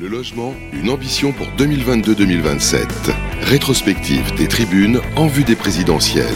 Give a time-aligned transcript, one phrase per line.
[0.00, 3.12] Le logement, une ambition pour 2022-2027.
[3.42, 6.26] Rétrospective des tribunes en vue des présidentielles.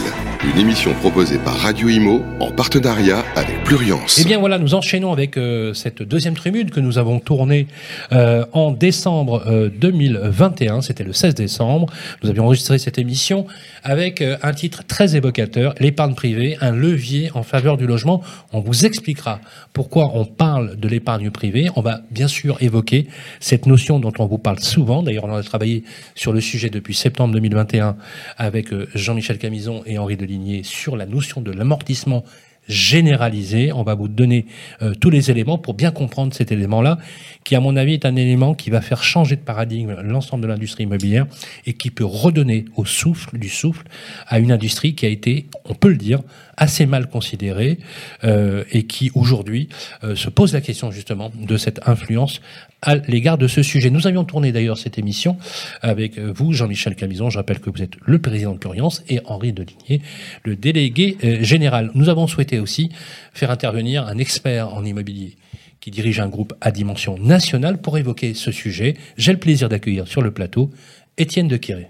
[0.43, 4.19] Une émission proposée par Radio Imo en partenariat avec Pluriance.
[4.21, 7.67] Eh bien voilà, nous enchaînons avec euh, cette deuxième tribune que nous avons tournée
[8.11, 10.81] euh, en décembre euh, 2021.
[10.81, 11.91] C'était le 16 décembre.
[12.21, 13.47] Nous avions enregistré cette émission
[13.83, 18.21] avec euh, un titre très évocateur, l'épargne privée, un levier en faveur du logement.
[18.51, 19.39] On vous expliquera
[19.71, 21.69] pourquoi on parle de l'épargne privée.
[21.75, 23.07] On va bien sûr évoquer
[23.39, 25.03] cette notion dont on vous parle souvent.
[25.03, 25.83] D'ailleurs, on a travaillé
[26.15, 27.95] sur le sujet depuis septembre 2021
[28.37, 30.17] avec euh, Jean-Michel Camison et Henri
[30.63, 32.23] Sur la notion de l'amortissement
[32.67, 33.71] généralisé.
[33.71, 34.45] On va vous donner
[34.81, 36.97] euh, tous les éléments pour bien comprendre cet élément-là,
[37.43, 40.47] qui à mon avis est un élément qui va faire changer de paradigme l'ensemble de
[40.47, 41.27] l'industrie immobilière
[41.65, 43.85] et qui peut redonner au souffle du souffle
[44.27, 46.21] à une industrie qui a été, on peut le dire,
[46.57, 47.77] assez mal considérée
[48.23, 49.69] euh, et qui aujourd'hui
[50.03, 52.41] euh, se pose la question justement de cette influence
[52.81, 53.89] à l'égard de ce sujet.
[53.89, 55.37] Nous avions tourné d'ailleurs cette émission
[55.81, 57.29] avec euh, vous, Jean-Michel Camison.
[57.29, 60.01] Je rappelle que vous êtes le président de Pluriance et Henri Deligné,
[60.43, 61.91] le délégué euh, général.
[61.95, 62.89] Nous avons souhaité aussi
[63.33, 65.35] faire intervenir un expert en immobilier
[65.79, 68.95] qui dirige un groupe à dimension nationale pour évoquer ce sujet.
[69.17, 70.71] J'ai le plaisir d'accueillir sur le plateau
[71.17, 71.87] Étienne de Quiré.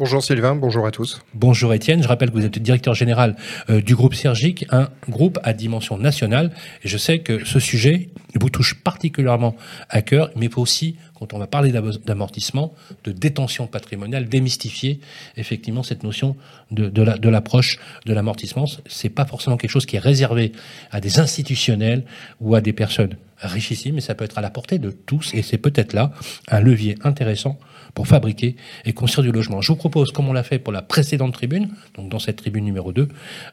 [0.00, 1.20] Bonjour Sylvain, bonjour à tous.
[1.34, 3.36] Bonjour Étienne, je rappelle que vous êtes directeur général
[3.68, 6.52] euh, du groupe Sergic, un groupe à dimension nationale.
[6.82, 9.56] Et je sais que ce sujet vous touche particulièrement
[9.90, 12.72] à cœur, mais faut aussi, quand on va parler d'amortissement,
[13.04, 15.00] de détention patrimoniale, démystifier
[15.36, 16.34] effectivement cette notion
[16.70, 18.64] de, l'approche la, de l'amortissement.
[18.86, 20.52] C'est pas forcément quelque chose qui est réservé
[20.92, 22.06] à des institutionnels
[22.40, 25.34] ou à des personnes richissimes, mais ça peut être à la portée de tous.
[25.34, 26.12] Et c'est peut-être là
[26.48, 27.58] un levier intéressant
[27.94, 29.60] pour fabriquer et construire du logement.
[29.60, 32.64] Je vous propose, comme on l'a fait pour la précédente tribune, donc dans cette tribune
[32.64, 33.08] numéro 2,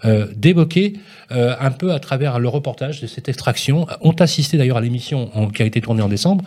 [0.05, 0.93] euh, d'évoquer
[1.31, 3.87] euh, un peu à travers le reportage de cette extraction.
[4.01, 6.43] On assisté d'ailleurs à l'émission qui a été tournée en décembre.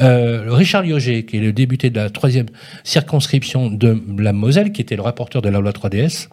[0.00, 2.46] Euh, Richard Lioget, qui est le député de la troisième
[2.82, 6.28] circonscription de la Moselle, qui était le rapporteur de la loi 3DS,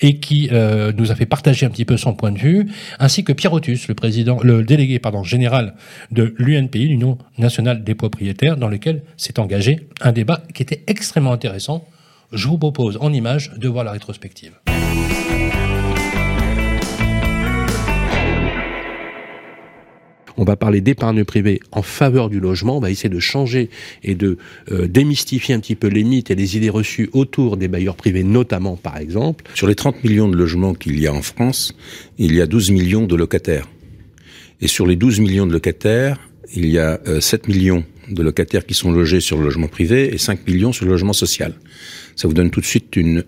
[0.00, 3.24] et qui euh, nous a fait partager un petit peu son point de vue, ainsi
[3.24, 5.74] que Pierre Otus, le président, le délégué général
[6.10, 11.32] de l'UNPI, l'Union nationale des propriétaires, dans lequel s'est engagé un débat qui était extrêmement
[11.32, 11.86] intéressant.
[12.32, 14.52] Je vous propose en image de voir la rétrospective.
[20.38, 23.68] On va parler d'épargne privée en faveur du logement, on va essayer de changer
[24.02, 24.38] et de
[24.70, 28.22] euh, démystifier un petit peu les mythes et les idées reçues autour des bailleurs privés,
[28.22, 29.44] notamment par exemple.
[29.54, 31.74] Sur les 30 millions de logements qu'il y a en France,
[32.18, 33.68] il y a 12 millions de locataires.
[34.60, 36.18] Et sur les 12 millions de locataires,
[36.54, 40.12] il y a euh, 7 millions de locataires qui sont logés sur le logement privé
[40.14, 41.54] et 5 millions sur le logement social.
[42.16, 43.24] Ça vous donne tout de suite une,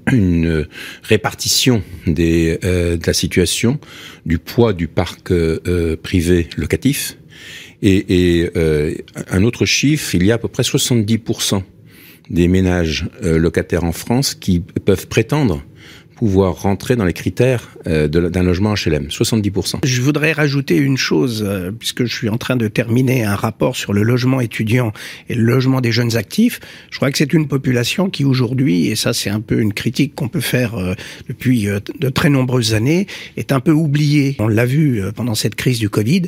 [1.03, 3.79] répartition euh, de la situation,
[4.27, 7.17] du poids du parc euh, privé locatif.
[7.83, 8.95] Et, euh,
[9.31, 11.63] un autre chiffre, il y a à peu près 70%
[12.29, 15.65] des ménages euh, locataires en France qui peuvent prétendre
[16.21, 19.79] pouvoir rentrer dans les critères euh, d'un logement HLM, 70%.
[19.85, 23.75] Je voudrais rajouter une chose, euh, puisque je suis en train de terminer un rapport
[23.75, 24.93] sur le logement étudiant
[25.31, 26.61] et le logement des jeunes actifs.
[26.91, 30.15] Je crois que c'est une population qui aujourd'hui, et ça c'est un peu une critique
[30.15, 30.93] qu'on peut faire euh,
[31.31, 33.07] depuis de très nombreuses années,
[33.39, 34.37] est un peu oubliée.
[34.41, 36.25] On l'a vu pendant cette crise du Covid.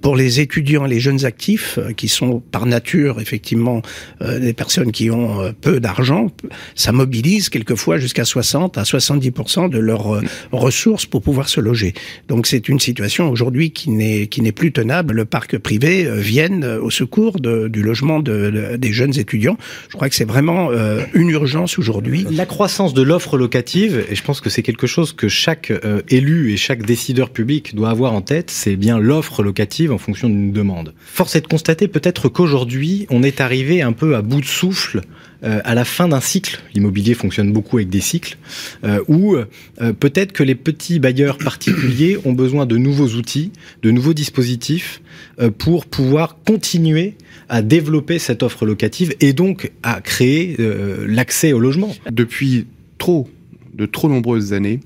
[0.00, 3.82] Pour les étudiants, les jeunes actifs, qui sont par nature effectivement
[4.20, 6.32] des personnes qui ont peu d'argent,
[6.74, 10.22] ça mobilise quelquefois jusqu'à 60 à 70 10% de leurs euh,
[10.52, 11.94] ressources pour pouvoir se loger.
[12.28, 15.14] Donc c'est une situation aujourd'hui qui n'est plus tenable.
[15.14, 19.56] Le parc privé euh, vienne euh, au secours du logement de, de, des jeunes étudiants.
[19.88, 20.70] Je crois que c'est vraiment
[21.14, 22.26] une urgence aujourd'hui.
[22.30, 25.72] La croissance de l'offre locative, et je pense que c'est quelque chose que chaque
[26.08, 30.28] élu et chaque décideur public doit avoir en tête, c'est bien l'offre locative en fonction
[30.28, 30.94] d'une demande.
[31.04, 35.02] Force est de constater peut-être qu'aujourd'hui, on est arrivé un peu à bout de souffle
[35.42, 38.36] euh, à la fin d'un cycle, l'immobilier fonctionne beaucoup avec des cycles,
[38.84, 39.46] euh, où euh,
[39.98, 43.52] peut-être que les petits bailleurs particuliers ont besoin de nouveaux outils,
[43.82, 45.00] de nouveaux dispositifs
[45.40, 47.14] euh, pour pouvoir continuer
[47.48, 50.56] à développer cette offre locative et donc à créer
[51.06, 51.92] l'accès au logement.
[52.10, 52.66] Depuis
[52.98, 53.28] trop,
[53.74, 54.80] de trop nombreuses années,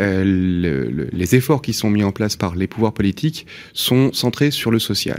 [0.00, 4.12] euh, le, le, les efforts qui sont mis en place par les pouvoirs politiques sont
[4.12, 5.18] centrés sur le social.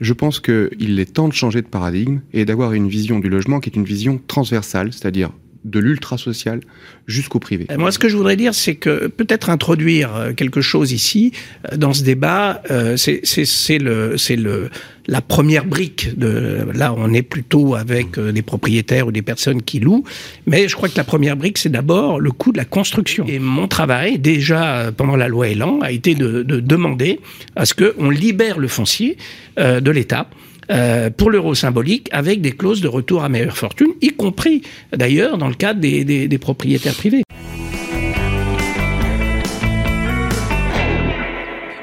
[0.00, 3.60] Je pense qu'il est temps de changer de paradigme et d'avoir une vision du logement
[3.60, 5.30] qui est une vision transversale, c'est-à-dire
[5.64, 6.60] de l'ultra social
[7.06, 7.66] jusqu'au privé.
[7.76, 11.32] Moi, ce que je voudrais dire, c'est que peut-être introduire euh, quelque chose ici
[11.76, 14.70] dans ce débat, euh, c'est le,
[15.06, 16.08] la première brique.
[16.18, 20.04] Là, on est plutôt avec des propriétaires ou des personnes qui louent,
[20.46, 23.26] mais je crois que la première brique, c'est d'abord le coût de la construction.
[23.28, 27.20] Et mon travail, déjà pendant la loi Elan, a été de, de demander
[27.56, 29.16] à ce qu'on libère le foncier
[29.58, 30.28] euh, de l'État
[30.70, 34.62] euh, pour l'euro symbolique avec des clauses de retour à meilleure fortune, y compris
[34.92, 37.22] d'ailleurs dans le cadre des propriétaires privés.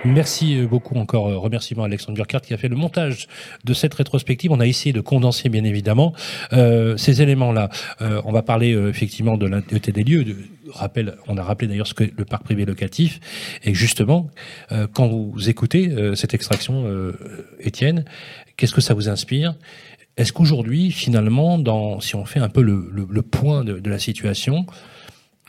[0.04, 1.28] Merci euh, beaucoup encore.
[1.28, 3.28] Euh, remerciements à Alexandre Burkhardt qui a fait le montage
[3.66, 4.52] de cette rétrospective.
[4.52, 6.14] On a essayé de condenser bien évidemment
[6.54, 7.70] euh, ces éléments-là.
[8.02, 10.24] Euh, on va parler euh, effectivement de l'état des lieux.
[10.24, 10.36] De,
[10.70, 13.20] rappel, on a rappelé d'ailleurs ce que le parc privé locatif.
[13.64, 14.32] Et justement,
[14.72, 17.12] euh, quand vous écoutez cette extraction,
[17.60, 18.06] Étienne,
[18.58, 19.56] qu'est-ce que ça vous inspire?
[20.18, 23.90] Est-ce qu'aujourd'hui, finalement, dans, si on fait un peu le, le, le point de, de
[23.90, 24.66] la situation,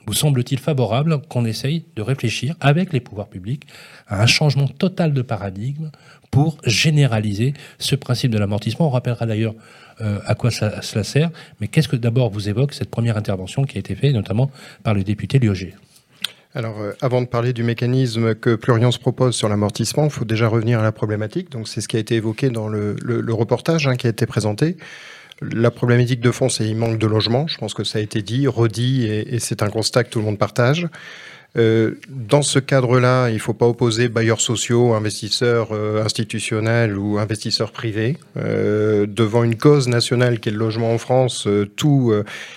[0.06, 3.66] vous semble-t-il favorable qu'on essaye de réfléchir avec les pouvoirs publics
[4.08, 5.90] à un changement total de paradigme
[6.30, 8.88] pour généraliser ce principe de l'amortissement?
[8.88, 9.54] On rappellera d'ailleurs
[10.00, 13.78] euh, à quoi cela sert, mais qu'est-ce que d'abord vous évoque cette première intervention qui
[13.78, 14.50] a été faite notamment
[14.82, 15.74] par le député Lioger
[16.54, 20.26] alors, euh, avant de parler du mécanisme que Plurian se propose sur l'amortissement, il faut
[20.26, 21.50] déjà revenir à la problématique.
[21.50, 24.76] Donc, c'est ce qui a été évoqué dans le reportage hein, qui a été présenté.
[25.52, 27.46] La problématique de fond, c'est qu'il manque de logement.
[27.46, 30.24] Je pense que ça a été dit, redit, et c'est un constat que tout le
[30.24, 30.88] monde partage.
[31.58, 37.18] Euh, dans ce cadre-là, il ne faut pas opposer bailleurs sociaux, investisseurs euh, institutionnels ou
[37.18, 38.16] investisseurs privés.
[38.38, 42.12] Euh, devant une cause nationale qui est le logement en France, euh, tout,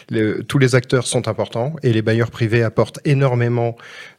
[0.10, 3.76] les, tous les acteurs sont importants et les bailleurs privés apportent énormément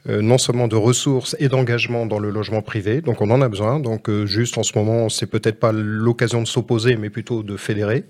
[0.08, 3.00] non seulement de ressources et d'engagement dans le logement privé.
[3.00, 3.80] Donc on en a besoin.
[3.80, 8.04] Donc juste en ce moment, c'est peut-être pas l'occasion de s'opposer, mais plutôt de fédérer.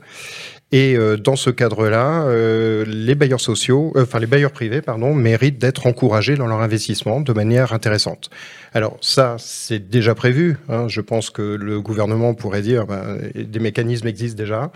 [0.73, 5.15] Et euh, dans ce cadre-là, euh, les bailleurs sociaux, euh, enfin les bailleurs privés, pardon,
[5.15, 8.31] méritent d'être encouragés dans leur investissement de manière intéressante.
[8.75, 10.57] Alors ça, c'est déjà prévu.
[10.69, 10.89] Hein.
[10.89, 14.73] Je pense que le gouvernement pourrait dire, ben, des mécanismes existent déjà.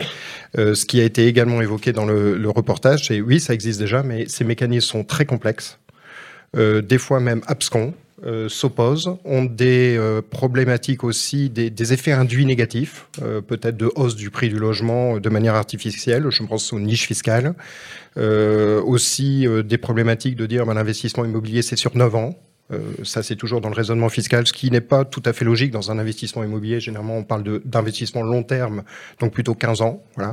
[0.56, 4.26] Ce qui a été également évoqué dans le, reportage, c'est oui, ça existe déjà, mais
[4.28, 5.78] ces mécanismes sont très complexes,
[6.56, 13.08] des fois même abscons euh, s'opposent, ont des euh, problématiques aussi, des, effets induits négatifs,
[13.22, 17.06] euh, peut-être de hausse du prix du logement de manière artificielle, je pense aux niches
[17.06, 17.54] fiscales,
[18.16, 22.34] aussi des problématiques de dire ben, l'investissement immobilier c'est sur 9 ans,
[23.02, 25.70] ça, c'est toujours dans le raisonnement fiscal, ce qui n'est pas tout à fait logique
[25.70, 26.80] dans un investissement immobilier.
[26.80, 28.82] Généralement, on parle d'investissement long terme,
[29.18, 30.02] donc plutôt 15 ans.
[30.16, 30.32] Voilà.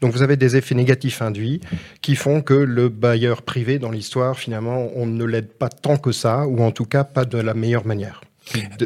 [0.00, 1.60] Donc, vous avez des effets négatifs induits
[2.02, 6.12] qui font que le bailleur privé, dans l'histoire, finalement, on ne l'aide pas tant que
[6.12, 8.20] ça, ou en tout cas pas de la meilleure manière.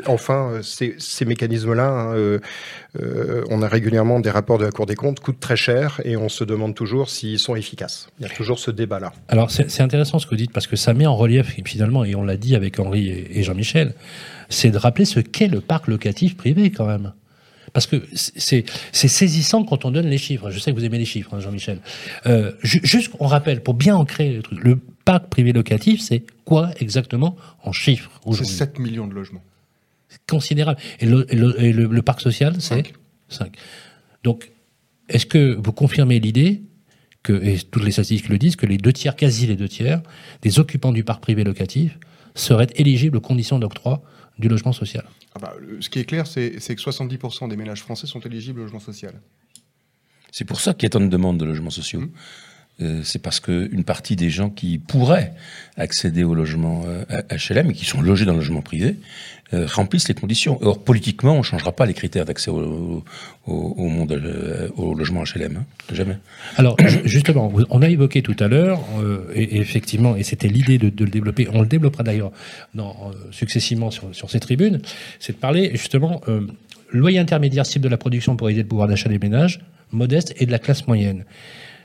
[0.06, 2.38] Enfin, euh, ces, ces mécanismes-là, hein, euh,
[3.00, 6.16] euh, on a régulièrement des rapports de la Cour des comptes, coûtent très cher et
[6.16, 8.08] on se demande toujours s'ils sont efficaces.
[8.18, 9.12] Il y a toujours ce débat-là.
[9.28, 12.14] Alors c'est intéressant ce que vous dites parce que ça met en relief finalement, et
[12.14, 13.94] on l'a dit avec Henri et Jean-Michel,
[14.48, 17.12] c'est de rappeler ce qu'est le parc locatif privé quand même.
[17.72, 20.50] Parce que c'est saisissant quand on donne les chiffres.
[20.50, 21.78] Je sais que vous aimez les chiffres, hein, Jean-Michel.
[22.26, 26.70] Euh, juste, on rappelle, pour bien ancrer le truc, le parc privé locatif, c'est quoi
[26.80, 29.42] exactement en chiffres C'est 7 millions de logements
[30.28, 30.80] considérable.
[31.00, 32.92] Et le, et le, et le, le parc social, c'est
[33.28, 33.52] 5.
[34.24, 34.52] Donc,
[35.08, 36.62] est-ce que vous confirmez l'idée
[37.22, 40.02] que, et toutes les statistiques le disent, que les deux tiers, quasi les deux tiers,
[40.42, 41.98] des occupants du parc privé locatif
[42.34, 44.02] seraient éligibles aux conditions d'octroi
[44.38, 45.04] du logement social?
[45.34, 48.62] Ah bah, Ce qui est clair, c'est que 70% des ménages français sont éligibles au
[48.64, 49.14] logement social.
[50.30, 52.00] C'est pour ça qu'il y a tant de demandes de logements sociaux.
[52.00, 52.10] Mmh.
[52.82, 55.32] Euh, c'est parce qu'une partie des gens qui pourraient
[55.76, 58.96] accéder au logement euh, HLM et qui sont logés dans le logement privé
[59.54, 60.56] euh, remplissent les conditions.
[60.62, 63.04] Or, politiquement, on ne changera pas les critères d'accès au,
[63.48, 65.58] euh, logement HLM.
[65.58, 66.16] Hein, jamais.
[66.56, 71.04] Alors, justement, on a évoqué tout à l'heure, euh, et, effectivement, et c'était l'idée de,
[71.04, 72.32] le développer, on le développera d'ailleurs
[73.30, 74.80] successivement sur, ces tribunes,
[75.20, 76.22] c'est de parler justement
[76.90, 80.46] loyer intermédiaire cible de la production pour aider le pouvoir d'achat des ménages modestes et
[80.46, 81.24] de la classe moyenne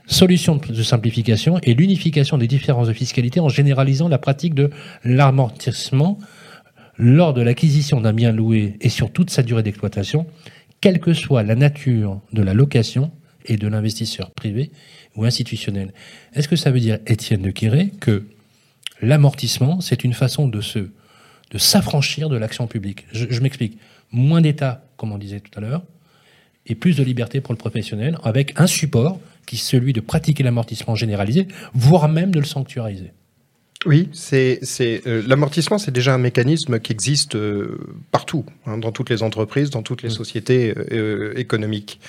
[0.08, 4.72] solution de simplification et l'unification des différences de fiscalité en généralisant la pratique de
[5.04, 6.18] l'amortissement
[6.98, 10.26] lors de l'acquisition d'un bien loué et sur toute sa durée d'exploitation,
[10.82, 13.12] quelle que soit la nature de la location
[13.46, 14.72] et de l'investisseur privé
[15.16, 15.94] ou institutionnel.
[16.34, 18.28] Est-ce que ça veut dire, Étienne de Quiré, que
[19.02, 20.90] l'amortissement, c'est une façon de se
[21.50, 23.06] de s'affranchir de l'action publique?
[23.14, 23.78] Je, je m'explique.
[24.12, 25.84] Moins d'État, comme on disait tout à l'heure,
[26.66, 30.44] et plus de liberté pour le professionnel, avec un support qui est celui de pratiquer
[30.44, 33.14] l'amortissement généralisé, voire même de le sanctuariser.
[33.86, 34.60] Oui, c'est
[35.06, 37.78] euh, l'amortissement, c'est déjà un mécanisme qui existe euh,
[38.12, 42.00] partout, hein, dans toutes les entreprises, dans toutes les sociétés euh, économiques.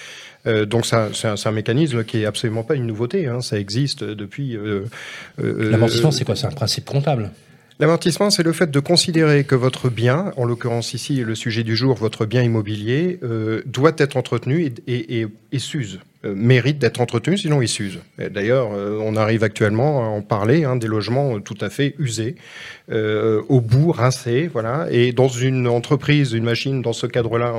[0.67, 3.27] Donc c'est un, mécanisme qui est absolument pas une nouveauté.
[3.27, 4.57] Hein, ça existe depuis.
[5.37, 6.37] L'amortissement, c'est quoi?
[6.37, 7.33] C'est un principe comptable?
[7.81, 11.77] L'amortissement, c'est le fait de considérer que votre bien, en l'occurrence ici le sujet du
[11.77, 13.21] jour, votre bien immobilier,
[13.67, 18.01] doit être entretenu et, et, et, et s'use euh, méritent d'être entretenus, sinon ils s'usent.
[18.19, 22.35] D'ailleurs, euh, on arrive actuellement à en parler, hein, des logements tout à fait usés,
[22.91, 24.89] euh, au bout, rincés, voilà.
[24.91, 27.55] Et dans une entreprise, une machine, dans ce cadre-là,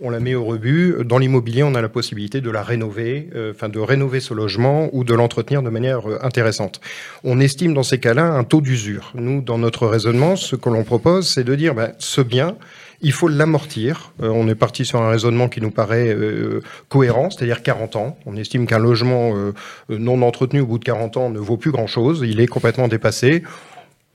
[0.00, 0.94] on, la met au rebut.
[1.04, 5.02] Dans l'immobilier, on a la possibilité de la rénover, enfin de rénover ce logement ou
[5.02, 6.80] de l'entretenir de manière intéressante.
[7.24, 9.10] On estime dans ces cas-là un taux d'usure.
[9.16, 12.56] Nous, dans notre raisonnement, ce que l'on propose, c'est de dire, ben, ce bien,
[13.00, 14.12] il faut l'amortir.
[14.22, 18.18] Euh, on est parti sur un raisonnement qui nous paraît euh, cohérent, c'est-à-dire 40 ans.
[18.26, 19.52] On estime qu'un logement euh,
[19.88, 22.24] non entretenu au bout de 40 ans ne vaut plus grand-chose.
[22.26, 23.42] Il est complètement dépassé.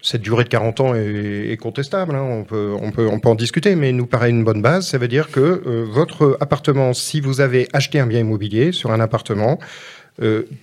[0.02, 2.44] Cette durée de 40 ans est, est contestable, hein.
[2.52, 4.88] on, peut, en discuter, mais il nous paraît une bonne base.
[4.88, 9.00] Ça veut dire que votre appartement, si vous avez acheté un bien immobilier sur un
[9.00, 9.60] appartement,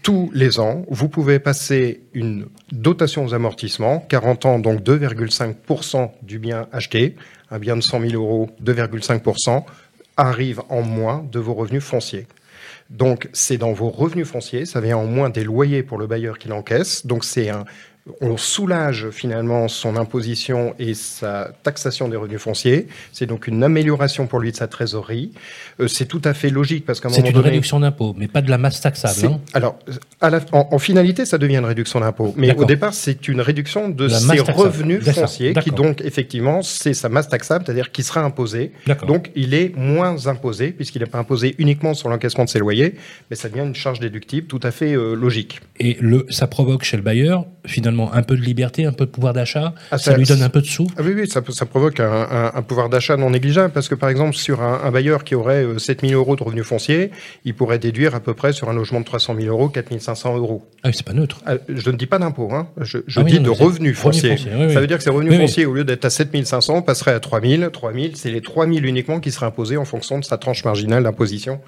[0.02, 6.38] tous les ans, vous pouvez passer une dotation aux amortissements, 40 ans, donc 2,5% du
[6.38, 7.16] bien acheté,
[7.50, 9.64] un bien de 100 000 euros, 2,5%,
[10.16, 12.26] arrive en moins de vos revenus fonciers.
[12.90, 16.38] Donc, c'est dans vos revenus fonciers, ça vient en moins des loyers pour le bailleur
[16.38, 17.06] qui l'encaisse.
[17.06, 17.64] Donc, c'est un,
[18.20, 22.88] on soulage finalement son imposition et sa taxation des revenus fonciers.
[23.12, 25.32] C'est donc une amélioration pour lui de sa trésorerie.
[25.80, 28.14] Euh, c'est tout à fait logique parce qu'à un C'est moment une donné, réduction d'impôt,
[28.16, 29.14] mais pas de la masse taxable.
[29.14, 29.40] c'est- hein.
[29.54, 29.78] alors,
[30.20, 32.34] à la- en, en finalité, ça devient une réduction d'impôt.
[32.36, 36.94] Mais au départ, c'est une réduction de La ses revenus fonciers, qui donc, effectivement, c'est
[36.94, 38.72] sa masse taxable, c'est-à-dire qui sera imposée.
[39.06, 42.94] Donc, il est moins imposé, puisqu'il n'est pas imposé uniquement sur l'encaissement de ses loyers,
[43.30, 45.60] mais ça devient une charge déductible tout à fait euh, logique.
[45.78, 49.10] Et le, ça provoque chez le bailleur, finalement, un peu de liberté, un peu de
[49.10, 49.74] pouvoir d'achat.
[49.90, 50.86] Ah, ça, ça- lui donne un peu de sous.
[50.96, 54.08] Ah oui, oui, ça, provoque un, un- un pouvoir d'achat non négligeable, parce que par
[54.08, 57.10] exemple, sur un, un bailleur qui aurait euh, 7 000 euros de revenus fonciers,
[57.44, 60.36] il pourrait déduire à peu près sur un logement de 300 000 euros 4 500
[60.36, 60.66] euros.
[60.82, 61.40] Ah oui, c'est pas neutre.
[61.46, 62.68] Ah, Je ne dis pas d'impôt, hein.
[62.80, 64.36] je, dis non, de revenus fonciers.
[64.46, 64.72] oui, oui.
[64.72, 67.70] Ça veut dire que ces revenus fonciers, au lieu d'être à 7500, passeraient à 3000.
[67.72, 71.60] 3000, c'est les 3000 uniquement qui seraient imposés en fonction de sa tranche marginale d'imposition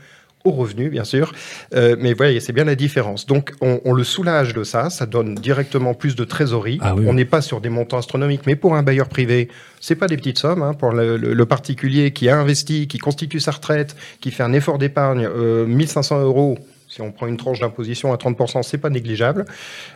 [0.45, 1.33] aux revenus, bien sûr.
[1.75, 3.27] Euh, mais voyez, c'est bien la différence.
[3.27, 6.79] Donc, on, on le soulage de ça, ça donne directement plus de trésorerie.
[6.83, 9.49] Ah oui, on n'est pas sur des montants astronomiques, mais pour un bailleur privé,
[9.81, 10.63] c'est pas des petites sommes.
[10.63, 14.43] Hein, pour le, le- le particulier qui a investi, qui constitue sa retraite, qui fait
[14.43, 16.59] un effort d'épargne, euh, 1500 euros.
[16.89, 19.47] Si on prend une tranche d'imposition à 30%, c'est pas négligeable.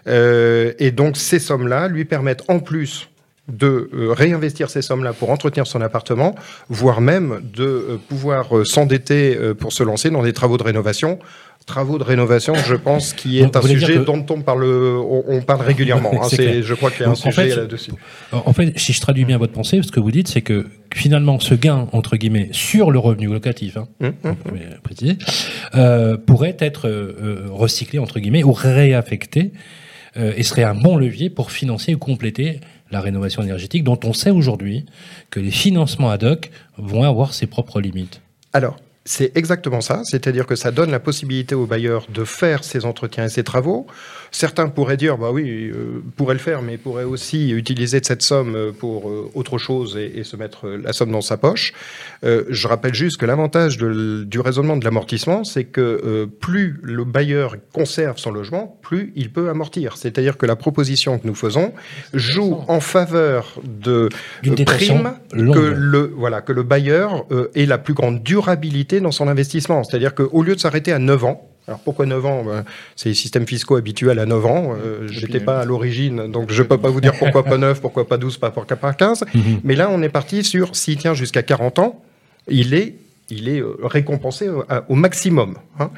[0.07, 3.09] Euh, et donc ces sommes-là lui permettent en plus
[3.49, 6.35] de euh, réinvestir ces sommes-là pour entretenir son appartement,
[6.69, 11.19] voire même de euh, pouvoir euh, s'endetter pour se lancer dans des travaux de rénovation.
[11.65, 15.25] Travaux de rénovation, je pense, qui est Donc, un sujet que- dont on parle, on,
[15.27, 16.13] on parle régulièrement.
[16.23, 16.29] hein.
[16.31, 17.91] Je crois qu'il y a un Donc, sujet là-dessus.
[18.31, 21.41] En fait, si je traduis bien votre pensée, ce que vous dites, c'est que finalement,
[21.41, 23.89] ce gain, entre guillemets, sur le revenu locatif, hein,
[24.23, 25.19] on peut préciser,
[25.75, 29.51] euh, pourrait être euh, recyclé, entre guillemets, ou réaffecté,
[30.17, 34.13] euh, et serait un bon levier pour financer ou compléter la rénovation énergétique, dont on
[34.13, 34.87] sait aujourd'hui
[35.31, 38.21] que les financements ad hoc vont avoir ses propres limites.
[38.53, 38.77] Alors,
[39.07, 43.25] c'est exactement ça, c'est-à-dire que ça donne la possibilité aux bailleurs de faire ces entretiens
[43.25, 43.87] et ces travaux.
[44.33, 48.23] Certains pourraient dire, bah oui, euh, pourraient le faire, mais pourraient aussi utiliser de cette
[48.23, 51.37] somme euh, pour euh, autre chose et, et se mettre euh, la somme dans sa
[51.37, 51.73] poche.
[52.25, 57.05] Euh, je rappelle juste que l'avantage du raisonnement de l'amortissement, c'est que euh, plus le
[57.05, 59.97] bailleur conserve son logement, plus il peut amortir.
[59.97, 61.73] C'est-à-dire que la proposition que nous faisons
[62.13, 64.09] joue en faveur de
[64.43, 65.55] D'une détention prime longue.
[65.55, 69.85] que le voilà que le bailleur euh, ait la plus grande durabilité dans son investissement.
[69.85, 73.15] C'est-à-dire qu'au lieu de s'arrêter à 9 ans, alors pourquoi 9 ans Ben, C'est les
[73.15, 74.75] systèmes fiscaux habituels à 9 ans.
[74.77, 78.07] Euh, J'étais pas à l'origine, donc je peux pas vous dire pourquoi pas 9, pourquoi
[78.07, 79.25] pas 12, pas pourquoi pas 15.
[79.35, 79.61] Mhm.
[79.65, 82.03] Mais là, on est parti sur s'il tient jusqu'à 40 ans,
[82.49, 82.95] il est
[83.31, 85.57] il est euh, récompensé au, à- au maximum.
[85.81, 85.91] hein.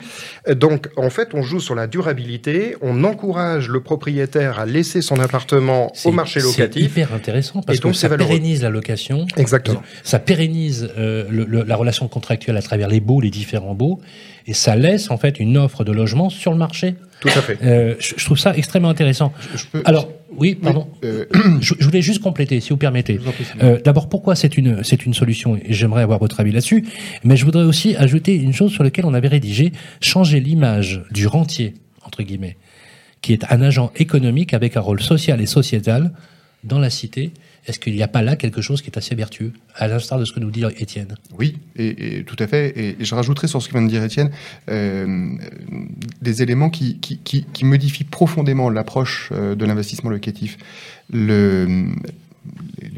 [0.49, 5.03] Euh, Donc, en fait, on joue sur la durabilité, on encourage le propriétaire à laisser
[5.03, 6.83] son appartement C'est- au marché C'est locatif.
[6.85, 8.29] hyper intéressant parce donc, que c'est ça valeureux.
[8.31, 9.27] pérennise la location.
[9.37, 9.83] Exactement.
[10.05, 14.01] Ça pérennise euh, le- le- la relation contractuelle à travers les baux, les différents baux,
[14.47, 16.95] et ça laisse en fait une offre de logement sur le marché.
[17.21, 17.59] Tout à fait.
[17.63, 19.33] Euh, je, je trouve ça extrêmement intéressant.
[19.55, 20.87] Je peux- Alors, oui, pardon.
[21.05, 21.25] Euh,
[21.61, 23.19] Je, je voulais juste compléter, si vous permettez.
[23.63, 26.85] Euh, D'abord, pourquoi c'est une c'est une solution Et j'aimerais avoir votre avis là-dessus.
[27.25, 31.27] Mais je voudrais aussi ajouter une chose sur laquelle on avait rédigé changer l'image du
[31.27, 32.57] rentier entre guillemets,
[33.21, 36.13] qui est un agent économique avec un rôle social et sociétal
[36.65, 37.33] dans la cité.
[37.69, 40.25] Est-ce qu'il n'y a pas là quelque chose qui est assez vertueux, à l'instar de
[40.25, 41.15] ce que nous dit Étienne?
[41.39, 42.71] Oui, et, et tout à fait.
[42.71, 44.31] Et, et je rajouterai sur ce que vient de dire Étienne
[44.71, 45.29] euh,
[46.23, 50.57] des éléments qui, qui, qui, qui modifient profondément l'approche euh, de l'investissement locatif.
[51.13, 51.89] Le,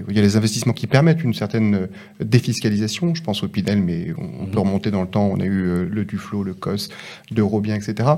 [0.09, 1.87] il y a les investissements qui permettent une certaine euh,
[2.25, 3.13] défiscalisation.
[3.17, 5.27] Je pense au Pinel, mais on, on peut remonter dans le temps.
[5.27, 6.91] On a eu le Duflo, le COS,
[7.33, 8.09] d'Eurobien, etc.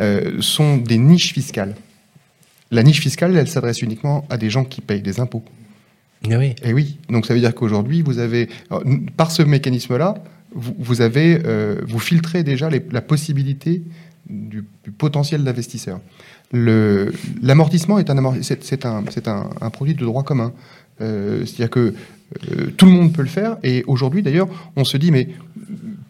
[0.00, 1.76] Euh, sont des niches fiscales.
[2.70, 5.44] La niche fiscale, elle s'adresse uniquement à des gens qui payent des impôts.
[6.30, 6.54] Ah oui.
[6.64, 8.48] Et oui, donc ça veut dire qu'aujourd'hui, vous avez,
[8.84, 10.14] n- par ce mécanisme-là,
[10.54, 11.00] vous, vous
[11.44, 13.82] euh, filtrez déjà la possibilité
[14.28, 16.00] du, du potentiel d'investisseur.
[17.42, 18.10] L'amortissement est
[19.28, 20.52] un produit de droit commun.
[21.00, 21.94] Euh, C'est-à-dire que
[22.52, 23.56] euh, tout le monde peut le faire.
[23.62, 25.28] Et aujourd'hui, d'ailleurs, on se dit, mais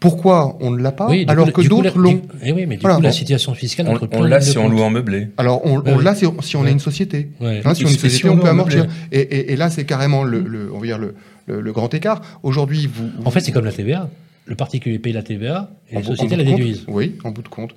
[0.01, 2.77] pourquoi on ne l'a pas Oui, alors coup, que d'autres l'ont du- eh oui, mais
[2.77, 5.29] du Voilà, coup, la situation fiscale On, entre on l'a si on loue en meublé.
[5.37, 6.05] Alors, on, Ouais, on oui.
[6.05, 6.69] l'a si, si on Ouais.
[6.69, 7.31] est une société.
[7.41, 7.61] Ouais.
[7.65, 8.87] Hein, si on est une si société, on peut amortir.
[9.11, 11.15] Et, et- et là, c'est carrément le, le- on va dire le,
[11.47, 12.21] le- le grand écart.
[12.43, 13.11] Aujourd'hui, vous.
[13.25, 14.09] En fait, c'est comme la TVA.
[14.47, 16.85] Le particulier paye la TVA et en les sociétés la déduisent.
[16.89, 17.73] Oui, en bout de compte.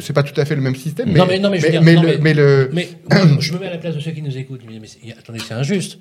[0.00, 1.12] C'est pas tout à fait le même système.
[1.12, 2.34] Non, mais- non, mais je veux dire, mais non, le, mais- mais
[2.72, 2.88] Mais
[3.40, 4.62] je me mets à la place de ceux qui nous écoutent.
[4.66, 5.98] Mais, mais attendez, c'est injuste.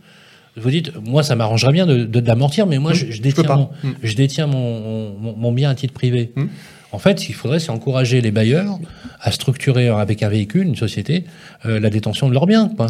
[0.60, 3.56] Vous dites, moi, ça m'arrangerait bien de, de, d'amortir, mais moi, Hum, je, détiens, pas.
[3.58, 3.70] mon,
[4.04, 6.32] je détiens mon, mon, mon bien à titre privé.
[6.36, 6.50] Hum.
[6.92, 8.80] En fait, ce qu'il faudrait, c'est encourager les bailleurs
[9.20, 11.26] à structurer avec un véhicule, une société,
[11.66, 12.72] euh, la détention de leurs biens.
[12.76, 12.88] Quoi.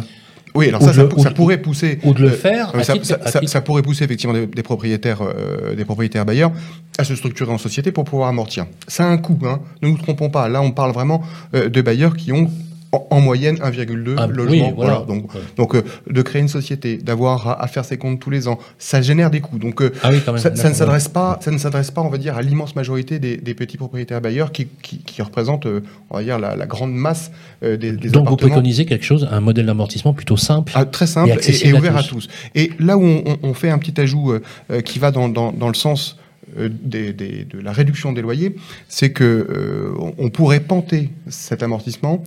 [0.54, 1.98] Oui, alors ça, ça, le- pourrait pousser.
[2.04, 5.74] ou de le euh, faire à ça, titre- pourrait pousser effectivement des, des propriétaires, euh,
[5.74, 6.52] des propriétaires bailleurs
[6.96, 8.66] à se structurer en société pour pouvoir amortir.
[8.86, 9.60] Ça a un coût, hein.
[9.82, 10.48] ne nous trompons pas.
[10.48, 11.22] Là, on parle vraiment
[11.54, 12.48] euh, de bailleurs qui ont
[12.92, 14.50] en, en moyenne 1,2 Ah, logements.
[14.68, 14.92] oui, voilà.
[15.00, 15.06] voilà.
[15.06, 15.40] Donc, Ouais.
[15.56, 18.58] donc euh, de créer une société, d'avoir à, à faire ses comptes tous les ans,
[18.78, 19.58] ça génère des coûts.
[19.58, 20.40] Donc, euh, Ah oui, quand même.
[20.42, 23.18] ça, ça ne s'adresse pas, ça ne s'adresse pas, on va dire, à l'immense majorité
[23.18, 26.66] des, des petits propriétaires bailleurs qui, qui, qui représentent, euh, on va dire, la, la
[26.66, 27.30] grande masse
[27.62, 30.72] euh, des, des Donc, vous préconisez quelque chose, un modèle d'amortissement plutôt simple.
[30.74, 32.26] Ah, très simple Et et, ouvert à tous.
[32.26, 32.28] tous.
[32.54, 35.52] Et là où on, on- on fait un petit ajout euh, qui va dans, dans-
[35.52, 36.17] dans le sens
[36.56, 38.56] des- des- de la réduction des loyers,
[38.88, 42.22] c'est que euh, on, pourrait panter cet amortissement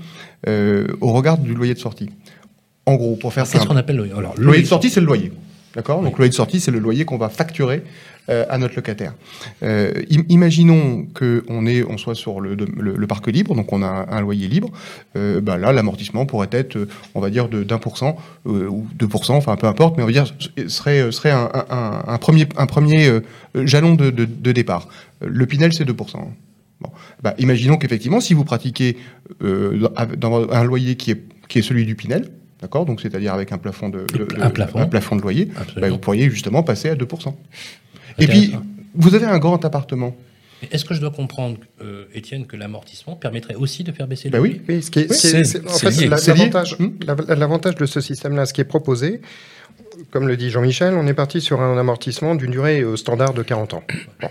[0.48, 2.10] euh, au regard du loyer de sortie.
[2.86, 5.00] En gros, pour faire Qu'est-ce simple, qu'on appelle le alors, le loyer de sortie, c'est
[5.00, 5.32] le loyer.
[5.76, 7.84] D'accord Donc, le loyer de sortie, c'est le loyer qu'on va facturer
[8.30, 9.14] euh, à notre locataire.
[9.64, 13.72] Euh, im- imaginons qu'on est, on soit sur le, de- le, le parc libre, donc
[13.72, 14.70] on a un, un loyer libre.
[15.16, 18.68] Euh, bah là, l'amortissement pourrait être, euh, on va dire, de- d'un pour cent euh,
[18.68, 20.26] ou deux pour cent, enfin peu importe, mais on va dire
[20.68, 23.22] serait serait un, un- un- premier un premier euh,
[23.66, 24.88] jalon de, de- de départ.
[25.24, 26.90] Euh, Le Pinel, c'est 2 Bon.
[27.24, 28.98] Bah, imaginons qu'effectivement, si vous pratiquez
[29.44, 29.88] euh,
[30.18, 32.30] dans un loyer qui est, qui est celui du Pinel,
[32.62, 35.16] d'accord, donc c'est-à-dire avec un plafond de, de- de- Un plafond.
[35.16, 37.36] de loyer, bah, vous pourriez justement passer à 2%.
[38.20, 38.56] Et puis,
[38.96, 40.16] vous avez un grand appartement.
[40.62, 44.30] Mais Est-ce que je dois comprendre, euh, Étienne, que l'amortissement permettrait aussi de faire baisser
[44.30, 44.62] le Bah loyer?
[44.68, 44.76] Oui.
[44.76, 48.62] Oui, ce qui est, c'est- en fait, l'avantage, la- l'avantage de ce système-là, ce qui
[48.62, 49.22] est proposé,
[50.12, 53.42] comme le dit Jean-Michel, on est parti sur un amortissement d'une durée euh, standard de
[53.42, 53.84] 40 ans.
[54.22, 54.30] Bon.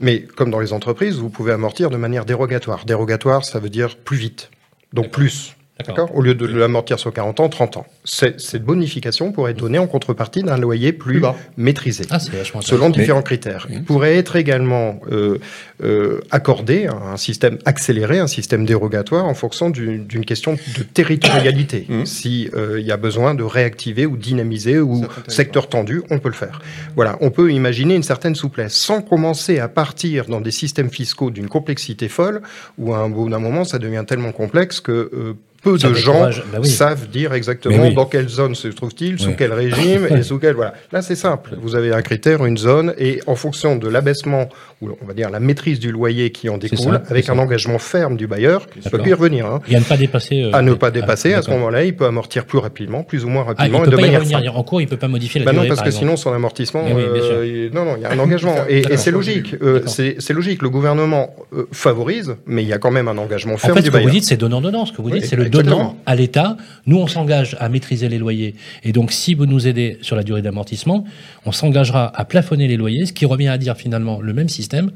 [0.00, 2.84] Mais comme dans les entreprises, vous pouvez amortir de manière dérogatoire.
[2.84, 4.50] Dérogatoire, ça veut dire plus vite,
[4.92, 5.54] donc plus.
[5.88, 7.86] D'accord Au lieu de l'amortir sur 40 ans, 30 ans.
[8.04, 11.36] Cette bonification pourrait être donnée en contrepartie d'un loyer plus Plus bas.
[11.56, 12.04] maîtrisé.
[12.10, 13.66] Ah, c'est vachement selon différents critères.
[13.70, 15.38] Il pourrait être également euh,
[15.82, 21.86] euh, accordé un système accéléré, un système dérogatoire en fonction du- d'une question de territorialité.
[21.88, 22.06] Mhm.
[22.06, 26.28] Si euh, il y a besoin de réactiver ou dynamiser ou secteur tendu, on peut
[26.28, 26.60] le faire.
[26.96, 31.30] Voilà, on peut imaginer une certaine souplesse sans commencer à partir dans des systèmes fiscaux
[31.30, 32.42] d'une complexité folle
[32.78, 35.94] où à un bout d'un moment ça devient tellement complexe que euh, peu Ça de
[35.94, 36.28] gens.
[36.52, 36.68] Bah oui.
[36.68, 37.94] savent dire exactement oui.
[37.94, 39.36] dans quelle zone se trouve-t-il, sous Ouais.
[39.38, 40.74] quel régime et sous quel voilà.
[40.92, 41.50] Là c'est simple.
[41.60, 44.48] Vous avez un critère, une zone et en fonction de l'abaissement
[44.80, 47.78] ou on va dire la maîtrise du loyer qui en découle, ça, avec un engagement
[47.78, 49.46] ferme du bailleur, il peut y revenir.
[49.46, 49.60] Hein.
[49.68, 50.42] Et à ne pas dépasser.
[50.42, 53.24] euh, À ne pas ah, dépasser, à ce moment-là, il peut amortir plus rapidement, plus
[53.24, 54.56] ou moins Ah, il rapidement ne et peut de pas y revenir.
[54.58, 56.04] En cours, il ne peut pas modifier la Bah non, parce par que exemple.
[56.06, 59.12] sinon son amortissement, Eh euh, il- non, non, il y a un engagement et, c'est
[59.12, 59.54] logique.
[59.62, 60.62] Euh, c'est logique.
[60.62, 63.82] Le gouvernement euh, favorise, mais il y a quand même un engagement En ferme du
[63.82, 64.10] ce que vous bailleur.
[64.10, 64.84] dites, c'est donnant-donnant.
[64.86, 65.51] Ce que vous dites, c'est le.
[65.52, 66.56] Donnant à l'État.
[66.86, 68.54] Nous, on s'engage à maîtriser les loyers.
[68.82, 71.04] Et donc, si vous nous aidez sur la durée d'amortissement,
[71.46, 74.90] on s'engagera à plafonner les loyers, ce qui revient à dire finalement le même système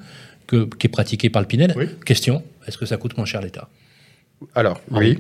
[0.47, 1.75] que, qui est pratiqué par le Pinel.
[1.77, 1.87] Oui.
[2.05, 3.69] Question, est-ce que ça coûte moins cher à l'État?
[4.55, 5.19] Alors, oui.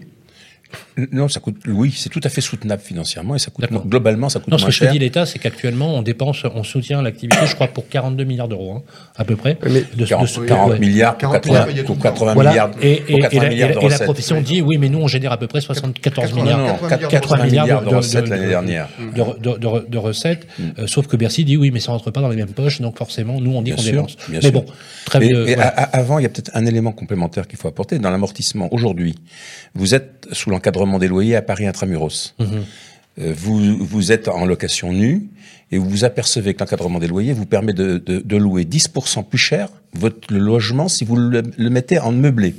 [1.13, 1.57] Non, ça coûte.
[1.67, 4.59] Oui, c'est tout à fait soutenable financièrement et ça coûte moins- globalement, ça coûte Non,
[4.59, 4.93] ce moins que je te cher.
[4.93, 8.73] dis l'État, c'est qu'actuellement, on dépense, on soutient l'activité, je crois, pour 42 milliards d'euros,
[8.73, 8.83] hein,
[9.17, 9.59] à peu près.
[9.65, 10.79] Mais de, 40, ce- 40 ouais.
[10.79, 12.51] milliards pour 40 80, milliards, pour 80 Voilà.
[12.51, 14.05] milliards, Et, pour et- 80 et la, milliards et de la- et la recettes.
[14.07, 16.59] profession dit oui, mais nous on génère à peu près 74 80 milliards.
[16.59, 18.89] Non, non, 80 4- 80 milliards de de- recettes de- l'année de- dernière.
[18.99, 20.47] de, de- de- de recettes,
[20.79, 22.97] euh, sauf que Bercy dit oui, mais ça rentre pas dans les mêmes poches, donc
[22.99, 24.17] forcément, nous on dit qu'on dépense.
[24.29, 24.53] bien mais sûr.
[24.53, 24.65] bon,
[25.05, 25.59] très Mais- bien.
[25.93, 27.99] avant, il y a peut-être un élément complémentaire qu'il faut apporter.
[27.99, 29.15] Dans l'amortissement, aujourd'hui,
[29.75, 32.35] vous êtes sous l'encadrement des loyers à Paris intramuros.
[32.39, 32.47] Mhm.
[33.19, 33.59] Euh, vous,
[33.93, 35.29] vous êtes en location nue
[35.73, 39.25] et vous vous apercevez que l'encadrement des loyers vous permet de, de- de louer 10%
[39.25, 42.55] plus cher votre le logement si vous le, le mettez en meublé.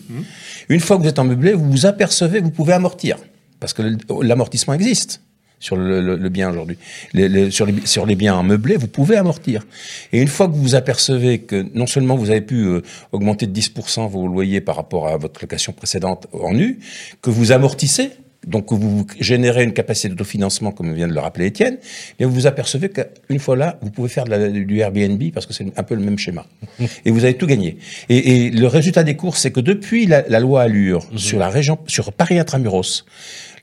[0.70, 3.18] Une fois que vous êtes en meublé, vous vous apercevez que vous pouvez amortir
[3.60, 3.82] parce que
[4.22, 5.22] l'amortissement existe
[5.60, 6.78] sur le, le- le bien aujourd'hui.
[7.13, 9.65] Les- les- sur, les, sur les biens en meublé, vous pouvez amortir.
[10.13, 13.48] Et une fois que vous vous apercevez que non seulement vous avez pu euh, augmenter
[13.48, 16.80] de 10% vos loyers par rapport à votre location précédente en nu,
[17.22, 18.12] que vous amortissez
[18.46, 21.78] donc vous générez une capacité d'autofinancement, comme vient de le rappeler Étienne,
[22.17, 25.46] et vous vous apercevez qu'une fois là, vous pouvez faire de la, du Airbnb parce
[25.46, 26.46] que c'est un peu le même schéma.
[27.06, 27.78] Et vous avez tout gagné.
[28.08, 31.17] Et, et le résultat des courses, c'est que depuis la, la loi Allure Mhm.
[31.17, 33.04] sur la région, sur Paris intramuros,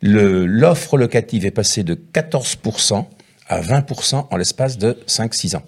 [0.09, 3.07] l'offre locative est passée de 14%
[3.49, 5.63] à 20% en l'espace de 5-6 ans.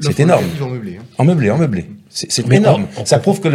[0.00, 0.44] C'est énorme.
[0.54, 0.98] Ils ont meublé.
[0.98, 1.04] hein.
[1.16, 1.86] En meublé, en meublé.
[2.10, 2.86] C'est énorme.
[3.04, 3.48] Ça prouve que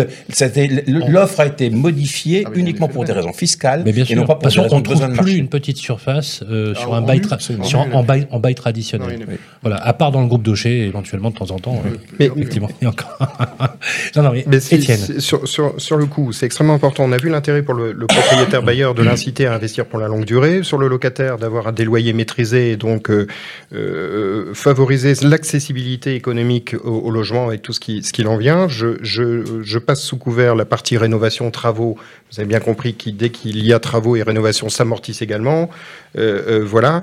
[0.87, 4.25] l'offre a été modifiée Ah, uniquement pour des raisons fiscales Mais bien et sûr, non
[4.25, 6.43] pas pour parce des raisons qu'on de ne besoin trouve de plus une petite surface
[6.49, 9.07] euh, sur Ah, un bail, sur En un, en bail, en bail traditionnel.
[9.11, 9.39] il y en a plus.
[9.61, 11.81] Voilà, à part dans le groupe Daucher, éventuellement de temps en temps.
[11.85, 13.17] euh, Mais- effectivement, il y a encore.
[14.15, 15.19] non, non, mais, Mais c'est- Étienne.
[15.19, 17.03] sur, sur, sur le coup, c'est extrêmement important.
[17.05, 20.07] On a vu l'intérêt pour le, le propriétaire bailleur de l'inciter à investir pour la
[20.07, 23.27] longue durée, sur le locataire d'avoir des loyers maîtrisés et donc euh,
[23.73, 28.35] euh, favoriser l'accessibilité économique au, au logement et tout ce qui, ce qu'il en
[28.67, 31.97] Je, je, je passe sous couvert la partie rénovation travaux.
[32.31, 35.69] Vous avez bien compris que dès qu'il y a travaux et rénovation s'amortissent également.
[36.17, 37.01] Euh, euh, voilà.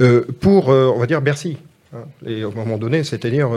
[0.00, 1.56] Euh, pour, on va dire, Bercy.
[1.94, 3.48] hein, Et au moment donné, c'est-à-dire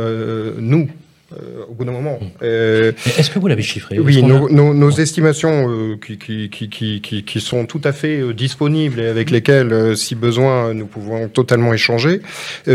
[0.59, 0.89] nous.
[1.33, 2.19] euh, au bout d'un moment.
[2.41, 6.17] Euh, Mais Est-ce que vous l'avez chiffré oui, a- nos, estimations euh, qui,
[6.49, 12.21] qui, sont tout à fait disponibles et avec lesquelles, si besoin, nous pouvons totalement échanger,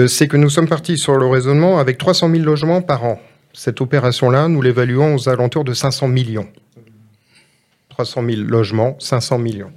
[0.06, 3.18] c'est que nous sommes partis sur le raisonnement avec 300 000 logements par an.
[3.52, 6.48] Cette opération-là, nous l'évaluons aux alentours de 500 millions.
[7.90, 9.70] 300 000 logements, 500 millions.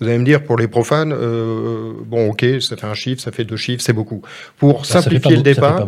[0.00, 3.32] Vous allez me dire, pour les profanes, euh, bon, ok, ça fait un chiffre, ça
[3.32, 4.22] fait deux chiffres, c'est beaucoup.
[4.58, 5.86] Pour simplifier le départ,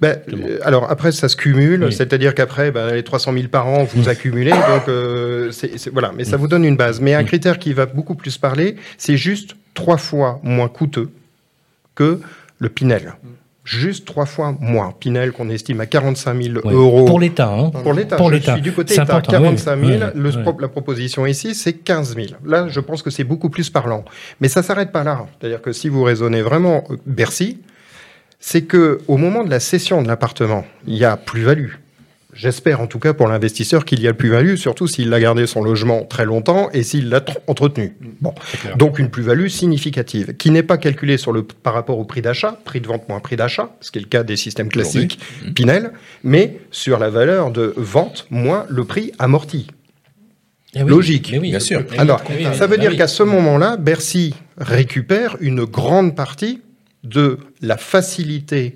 [0.00, 1.92] ben, euh, alors après, ça se cumule, Oui.
[1.92, 5.50] c'est-à-dire qu'après, ben, les 300 000 par an, vous accumulez, donc euh,
[5.92, 7.00] voilà, mais ça vous donne une base.
[7.00, 11.10] Mais un critère qui va beaucoup plus parler, c'est juste trois fois moins coûteux
[11.94, 12.20] que
[12.58, 13.14] le Pinel.
[13.64, 14.92] Juste trois fois moins.
[14.98, 16.74] Pinel qu'on estime à 45 000 Ouais.
[16.74, 17.06] euros.
[17.06, 17.70] Pour l'État, hein.
[17.70, 18.58] Pour l'État, Pour l'État.
[18.58, 19.90] du côté État, important, 45 000.
[19.90, 20.42] oui, oui, le oui.
[20.42, 22.26] pro- La proposition ici, c'est 15 000.
[22.44, 24.04] Là, je pense que c'est beaucoup plus parlant.
[24.40, 25.26] Mais ça s'arrête pas là.
[25.40, 27.60] C'est-à-dire que si vous raisonnez vraiment euh, Bercy,
[28.38, 31.70] c'est que au moment de la cession de l'appartement, il y a plus-value.
[32.34, 35.62] J'espère en tout cas pour l'investisseur qu'il y a plus-value, surtout s'il a gardé son
[35.62, 37.96] logement très longtemps et s'il l'a tr- entretenu.
[38.20, 38.34] Bon,
[38.76, 42.58] donc une plus-value significative qui n'est pas calculée sur le par rapport au prix d'achat,
[42.64, 45.18] prix de vente moins prix d'achat, ce qui est le cas des systèmes classiques
[45.54, 45.92] Pinel,
[46.24, 49.68] mais sur la valeur de vente moins le prix amorti.
[50.74, 51.28] Eh oui, Logique.
[51.30, 51.50] mais oui.
[51.50, 51.84] Bien sûr.
[51.88, 56.62] Oui, Alors, oui, ça veut dire qu'à ce moment-là, Bercy récupère une grande partie
[57.04, 58.74] de la facilité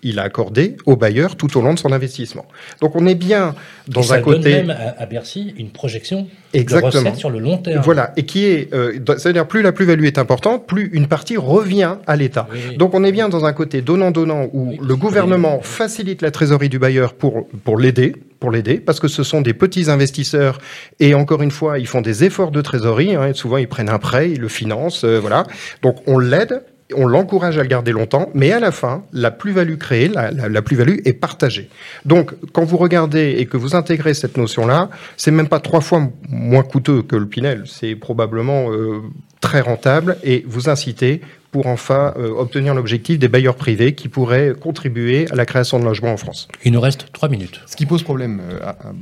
[0.00, 2.46] qu'il a accordée au bailleur tout au long de son investissement.
[2.80, 3.54] Donc on est bien
[3.88, 4.50] Et dans ça un donne côté...
[4.50, 6.90] même à, à Bercy une projection de Exactement.
[7.02, 7.82] recettes sur le long terme.
[7.84, 11.96] Voilà, et qui est, euh, c'est-à-dire plus la plus-value est importante, plus une partie revient
[12.06, 12.46] à l'État.
[12.52, 12.76] Oui, oui.
[12.76, 14.78] Donc on est bien dans un côté donnant-donnant où Oui.
[14.82, 19.22] le gouvernement facilite la trésorerie du bailleur pour, pour l'aider, pour l'aider, parce que ce
[19.24, 20.58] sont des petits investisseurs
[21.00, 23.14] et encore une fois, ils font des efforts de trésorerie.
[23.16, 25.44] hein, et souvent, ils prennent un prêt, ils le financent, euh, voilà.
[25.82, 26.62] Donc on l'aide.
[26.96, 30.98] On l'encourage à le garder longtemps, mais à la fin, la plus-value créée, la, plus-value
[31.04, 31.68] est partagée.
[32.06, 36.08] Donc, quand vous regardez et que vous intégrez cette notion-là, c'est même pas trois fois
[36.28, 39.02] moins coûteux que le Pinel, c'est probablement euh,
[39.40, 41.20] très rentable et vous incitez
[41.50, 45.84] pour enfin euh, obtenir l'objectif des bailleurs privés qui pourraient contribuer à la création de
[45.84, 46.46] logements en France.
[46.64, 47.60] Il nous reste trois minutes.
[47.66, 48.58] Ce qui pose problème euh,